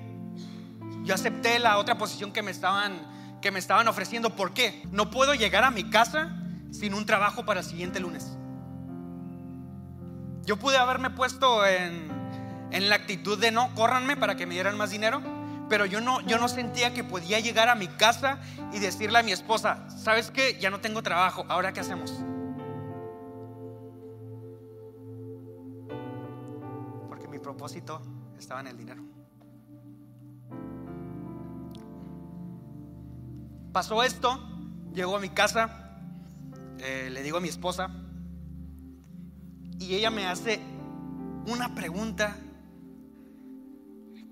[1.07, 3.01] yo acepté la otra posición que me estaban,
[3.41, 4.31] que me estaban ofreciendo.
[4.31, 4.83] ¿Por qué?
[4.91, 6.37] No puedo llegar a mi casa
[6.73, 8.37] sin un trabajo para el siguiente lunes.
[10.45, 12.11] Yo pude haberme puesto en,
[12.73, 15.23] en la actitud de no, córranme para que me dieran más dinero.
[15.69, 18.39] Pero yo no, yo no sentía que podía llegar a mi casa
[18.73, 20.59] y decirle a mi esposa, ¿sabes qué?
[20.61, 22.13] Ya no tengo trabajo, ¿ahora qué hacemos?
[27.09, 28.01] Porque mi propósito
[28.39, 29.17] estaba en el dinero.
[33.77, 34.41] pasó esto,
[34.95, 35.99] llegó a mi casa,
[36.79, 37.91] eh, le digo a mi esposa,
[39.79, 40.61] y ella me hace
[41.47, 42.39] una pregunta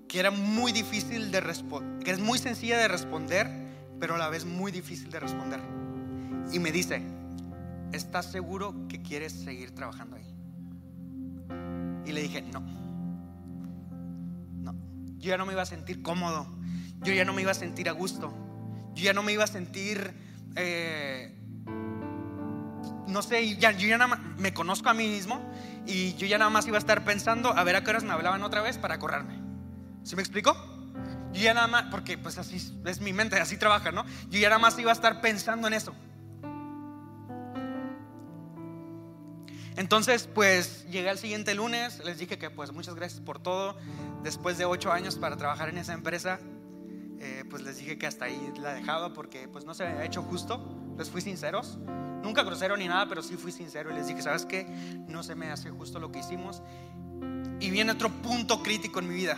[0.07, 3.49] que era muy difícil de responder, que es muy sencilla de responder,
[3.99, 5.59] pero a la vez muy difícil de responder.
[6.51, 7.01] Y me dice,
[7.91, 10.25] ¿estás seguro que quieres seguir trabajando ahí?
[12.05, 12.61] Y le dije, no,
[14.61, 14.75] no,
[15.17, 16.47] yo ya no me iba a sentir cómodo,
[17.01, 18.33] yo ya no me iba a sentir a gusto
[18.95, 20.13] yo ya no me iba a sentir,
[20.55, 21.35] eh,
[23.07, 25.41] no sé, ya, yo ya nada más me conozco a mí mismo
[25.85, 28.13] y yo ya nada más iba a estar pensando a ver a qué horas me
[28.13, 29.44] hablaban otra vez para correrme.
[30.05, 30.55] ¿Sí me explico?
[31.33, 34.05] Yo ya nada más, porque pues así es mi mente, así trabaja, ¿no?
[34.29, 35.93] Yo ya nada más iba a estar pensando en eso.
[39.75, 43.75] Entonces, pues llegué al siguiente lunes, les dije que pues muchas gracias por todo.
[44.23, 46.39] Después de ocho años para trabajar en esa empresa,
[47.19, 50.21] eh, pues les dije que hasta ahí la dejaba porque pues no se había hecho
[50.21, 50.63] justo,
[50.99, 51.79] les fui sinceros,
[52.23, 54.65] nunca grosero ni nada, pero sí fui sincero y les dije, ¿sabes qué?
[55.07, 56.61] No se me hace justo lo que hicimos.
[57.59, 59.37] Y viene otro punto crítico en mi vida,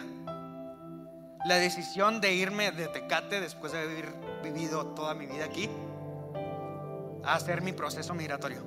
[1.47, 5.69] la decisión de irme de Tecate después de haber vivido toda mi vida aquí
[7.23, 8.65] a hacer mi proceso migratorio.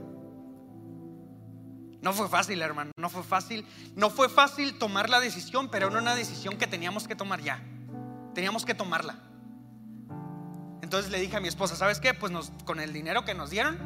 [2.00, 3.66] No fue fácil, hermano, no fue fácil.
[3.94, 7.62] No fue fácil tomar la decisión, pero era una decisión que teníamos que tomar ya.
[8.34, 9.16] Teníamos que tomarla.
[10.80, 12.14] Entonces le dije a mi esposa, ¿sabes qué?
[12.14, 12.32] Pues
[12.64, 13.78] con el dinero que nos dieron,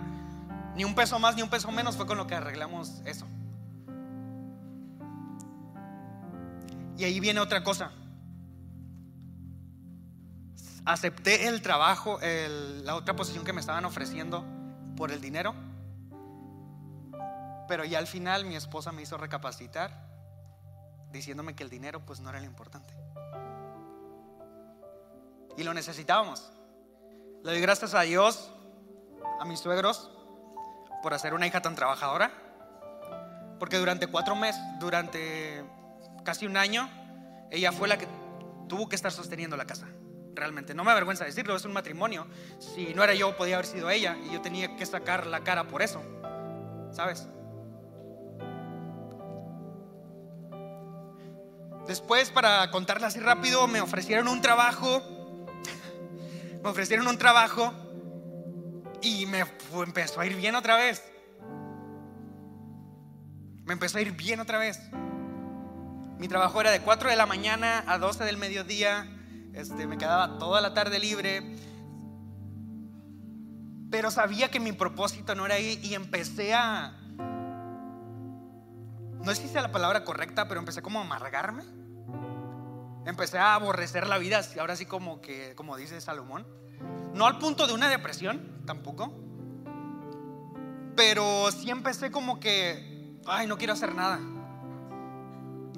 [0.76, 3.26] ni un peso más ni un peso menos fue con lo que arreglamos eso.
[6.96, 7.90] Y ahí viene otra cosa.
[10.86, 14.44] Acepté el trabajo, la otra posición que me estaban ofreciendo
[14.96, 15.54] por el dinero.
[17.68, 20.04] Pero ya al final mi esposa me hizo recapacitar
[21.10, 22.92] diciéndome que el dinero pues no era lo importante.
[25.56, 26.52] Y lo necesitábamos.
[27.42, 28.52] Le doy gracias a Dios,
[29.40, 30.10] a mis suegros,
[31.02, 32.30] por hacer una hija tan trabajadora.
[33.58, 35.64] Porque durante cuatro meses, durante
[36.24, 36.90] casi un año,
[37.50, 38.08] ella fue la que
[38.68, 39.86] tuvo que estar sosteniendo la casa.
[40.34, 42.26] Realmente, no me avergüenza decirlo, es un matrimonio.
[42.58, 45.68] Si no era yo, podía haber sido ella y yo tenía que sacar la cara
[45.68, 46.02] por eso.
[46.90, 47.28] ¿Sabes?
[51.86, 55.02] Después, para contarla así rápido, me ofrecieron un trabajo.
[56.62, 57.72] me ofrecieron un trabajo
[59.02, 59.44] y me
[59.84, 61.02] empezó a ir bien otra vez.
[63.64, 64.80] Me empezó a ir bien otra vez.
[66.18, 69.06] Mi trabajo era de 4 de la mañana a 12 del mediodía.
[69.54, 71.56] Este, me quedaba toda la tarde libre.
[73.90, 76.98] Pero sabía que mi propósito no era ahí y empecé a,
[79.24, 81.64] no sé si sea la palabra correcta, pero empecé como a amargarme.
[83.06, 86.46] Empecé a aborrecer la vida, ahora sí como que, como dice Salomón.
[87.14, 89.14] No al punto de una depresión, tampoco.
[90.94, 94.20] Pero sí empecé como que, ay, no quiero hacer nada.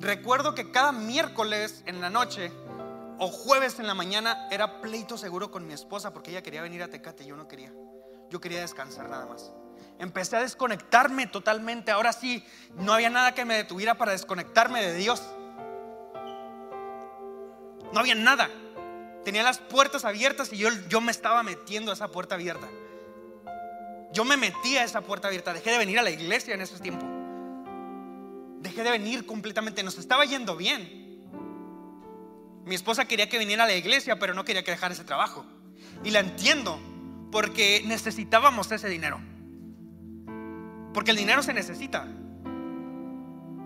[0.00, 2.50] Recuerdo que cada miércoles en la noche
[3.18, 6.82] o jueves en la mañana era pleito seguro con mi esposa porque ella quería venir
[6.82, 7.72] a Tecate y yo no quería.
[8.30, 9.52] Yo quería descansar nada más.
[9.98, 11.90] Empecé a desconectarme totalmente.
[11.90, 12.44] Ahora sí,
[12.74, 15.22] no había nada que me detuviera para desconectarme de Dios.
[17.92, 18.50] No había nada.
[19.24, 22.68] Tenía las puertas abiertas y yo, yo me estaba metiendo a esa puerta abierta.
[24.12, 25.52] Yo me metí a esa puerta abierta.
[25.52, 27.06] Dejé de venir a la iglesia en ese tiempo.
[28.60, 29.82] Dejé de venir completamente.
[29.82, 31.05] Nos estaba yendo bien.
[32.66, 35.46] Mi esposa quería que viniera a la iglesia, pero no quería que dejara ese trabajo.
[36.02, 36.80] Y la entiendo,
[37.30, 39.20] porque necesitábamos ese dinero.
[40.92, 42.08] Porque el dinero se necesita.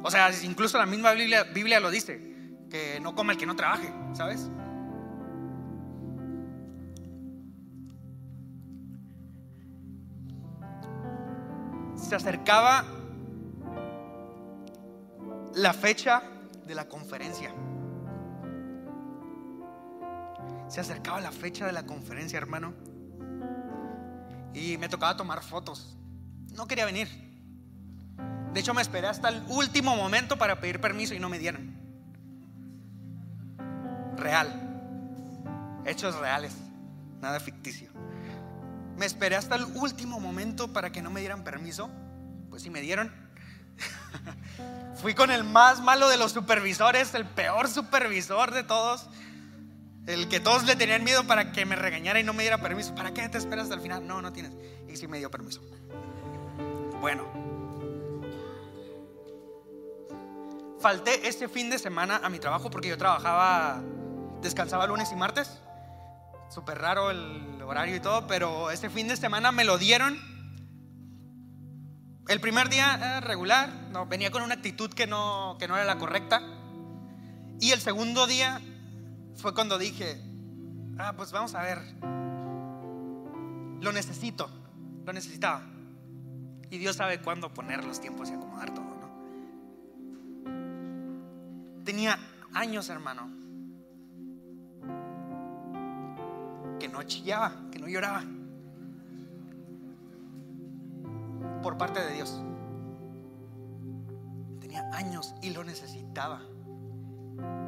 [0.03, 2.21] O sea, incluso la misma Biblia, lo dice,
[2.71, 4.51] que no coma el que no trabaje, ¿sabes?
[11.97, 12.85] Se acercaba
[15.55, 16.23] la fecha
[16.67, 17.55] de la conferencia.
[20.71, 22.73] Se acercaba la fecha de la conferencia, hermano.
[24.55, 25.99] Y me tocaba tomar fotos
[26.61, 27.09] no quería venir.
[28.53, 31.75] De hecho, me esperé hasta el último momento para pedir permiso y no me dieron.
[34.17, 35.81] Real.
[35.87, 36.53] Hechos reales.
[37.21, 37.91] Nada ficticio.
[38.97, 41.89] Me esperé hasta el último momento para que no me dieran permiso.
[42.51, 43.11] Pues sí me dieron.
[45.01, 49.09] Fui con el más malo de los supervisores, el peor supervisor de todos.
[50.07, 52.95] El que todos le tenían miedo para que me regañara y no me diera permiso.
[52.95, 54.07] ¿Para qué te esperas hasta el final?
[54.07, 54.53] No, no tienes.
[54.89, 55.61] Y sí me dio permiso.
[57.01, 57.25] Bueno,
[60.81, 63.83] falté este fin de semana a mi trabajo porque yo trabajaba,
[64.43, 65.61] descansaba lunes y martes.
[66.51, 70.19] Súper raro el horario y todo, pero este fin de semana me lo dieron.
[72.27, 75.99] El primer día regular, no, venía con una actitud que no, que no era la
[75.99, 76.43] correcta.
[77.61, 78.61] Y el segundo día
[79.41, 80.21] fue cuando dije,
[80.99, 81.79] ah, pues vamos a ver,
[83.81, 84.51] lo necesito,
[85.05, 85.63] lo necesitaba.
[86.71, 89.11] Y Dios sabe cuándo poner los tiempos y acomodar todo, ¿no?
[91.85, 92.19] Tenía
[92.53, 93.29] años, hermano,
[96.79, 98.23] que no chillaba, que no lloraba.
[101.63, 102.41] Por parte de Dios.
[104.61, 106.43] Tenía años y lo necesitaba.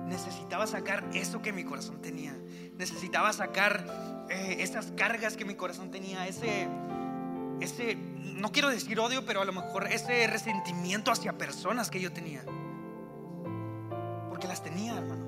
[0.06, 2.36] Necesitaba sacar eso que mi corazón tenía.
[2.76, 6.26] Necesitaba sacar eh, esas cargas que mi corazón tenía.
[6.26, 6.68] Ese,
[7.60, 12.12] ese, no quiero decir odio, pero a lo mejor ese resentimiento hacia personas que yo
[12.12, 12.44] tenía.
[14.28, 15.26] Porque las tenía, hermano.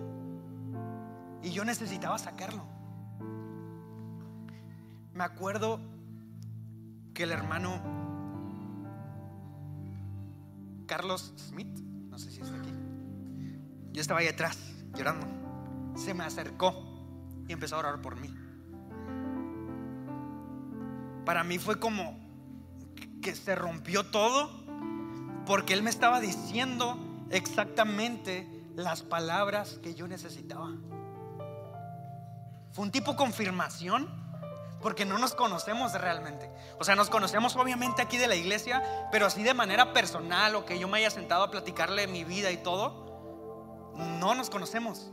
[1.43, 2.65] Y yo necesitaba sacarlo.
[5.15, 5.81] Me acuerdo
[7.15, 7.81] que el hermano
[10.87, 11.79] Carlos Smith,
[12.11, 12.73] no sé si está aquí,
[13.95, 14.59] yo estaba ahí atrás
[14.95, 15.27] llorando.
[15.97, 16.75] Se me acercó
[17.47, 18.29] y empezó a orar por mí.
[21.25, 22.19] Para mí fue como
[23.23, 24.51] que se rompió todo
[25.47, 26.99] porque Él me estaba diciendo
[27.31, 30.73] exactamente las palabras que yo necesitaba.
[32.73, 34.11] Fue un tipo confirmación
[34.83, 36.51] porque no nos conocemos realmente.
[36.81, 40.67] O sea, nos conocemos obviamente aquí de la iglesia, pero así de manera personal o
[40.67, 43.04] que yo me haya sentado a platicarle mi vida y todo,
[43.97, 45.13] no nos conocemos.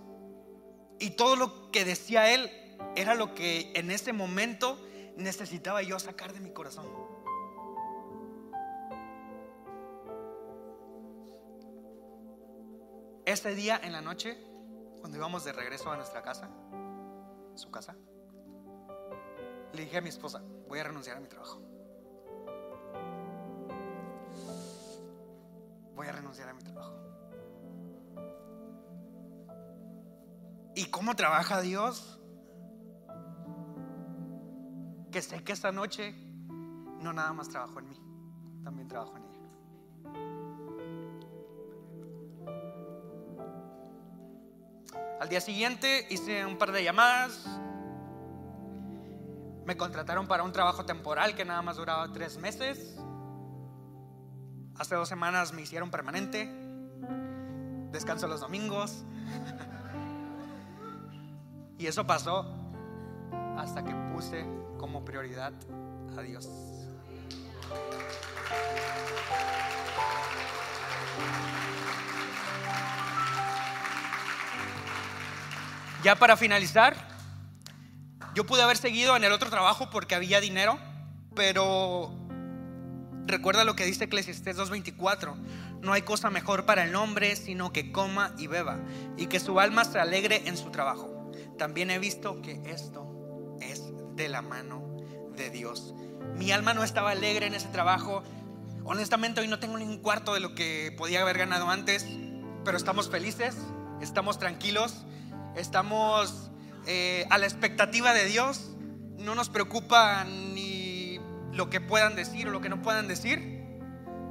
[0.99, 2.49] Y todo lo que decía él
[2.95, 4.77] era lo que en ese momento
[5.17, 6.85] necesitaba yo sacar de mi corazón.
[13.25, 14.37] Ese día en la noche,
[14.99, 16.49] cuando íbamos de regreso a nuestra casa,
[17.55, 17.95] su casa,
[19.73, 21.61] le dije a mi esposa, voy a renunciar a mi trabajo.
[25.95, 27.00] Voy a renunciar a mi trabajo.
[31.01, 32.19] Cómo trabaja Dios?
[35.11, 36.13] Que sé que esta noche
[36.99, 37.99] no nada más trabajo en mí,
[38.63, 39.49] también trabajo en ella.
[45.19, 47.47] Al día siguiente hice un par de llamadas.
[49.65, 52.95] Me contrataron para un trabajo temporal que nada más duraba tres meses.
[54.77, 56.47] Hace dos semanas me hicieron permanente.
[57.91, 59.03] Descanso los domingos.
[61.81, 62.45] y eso pasó
[63.57, 64.45] hasta que puse
[64.77, 65.51] como prioridad
[66.15, 66.47] a Dios.
[76.03, 76.95] Ya para finalizar,
[78.35, 80.77] yo pude haber seguido en el otro trabajo porque había dinero,
[81.35, 82.13] pero
[83.25, 85.35] recuerda lo que dice Eclesiastes 2.24,
[85.81, 88.79] no hay cosa mejor para el hombre sino que coma y beba
[89.17, 91.20] y que su alma se alegre en su trabajo.
[91.57, 93.83] También he visto que esto es
[94.15, 94.97] de la mano
[95.35, 95.93] de Dios.
[96.35, 98.23] Mi alma no estaba alegre en ese trabajo.
[98.83, 102.05] Honestamente hoy no tengo ni un cuarto de lo que podía haber ganado antes,
[102.65, 103.55] pero estamos felices,
[104.01, 105.05] estamos tranquilos
[105.55, 106.51] estamos
[106.87, 108.71] eh, a la expectativa de Dios,
[109.17, 111.19] no nos preocupa ni
[111.53, 113.61] lo que puedan decir o lo que no puedan decir,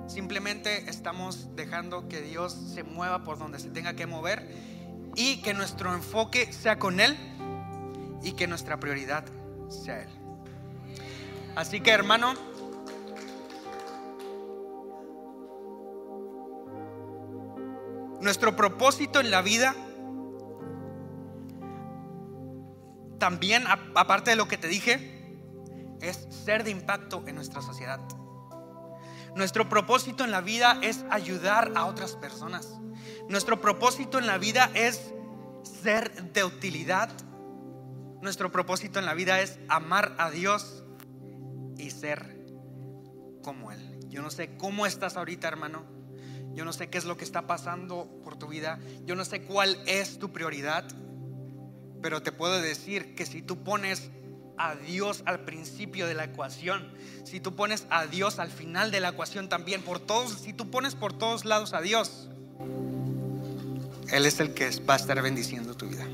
[0.07, 4.49] simplemente estamos dejando que Dios se mueva por donde se tenga que mover
[5.21, 7.15] y que nuestro enfoque sea con Él
[8.23, 9.23] y que nuestra prioridad
[9.69, 10.09] sea Él.
[11.57, 12.33] Así que hermano,
[18.23, 19.75] nuestro propósito en la vida
[23.19, 23.65] también,
[23.95, 25.37] aparte de lo que te dije,
[26.01, 28.01] es ser de impacto en nuestra sociedad.
[29.35, 32.80] Nuestro propósito en la vida es ayudar a otras personas.
[33.31, 35.15] Nuestro propósito en la vida es
[35.63, 37.09] ser de utilidad.
[38.21, 40.83] Nuestro propósito en la vida es amar a Dios
[41.79, 42.45] y ser
[43.41, 44.01] como Él.
[44.09, 45.85] Yo no sé cómo estás ahorita, hermano.
[46.55, 48.81] Yo no sé qué es lo que está pasando por tu vida.
[49.05, 50.85] Yo no sé cuál es tu prioridad.
[52.03, 54.11] Pero te puedo decir que si tú pones
[54.59, 58.99] a Dios al principio de la ecuación, si tú pones a Dios al final de
[58.99, 62.29] la ecuación también, por todos, si tú pones por todos lados a Dios,
[64.13, 66.07] Él es el que va a estar bendiciendo tu vida.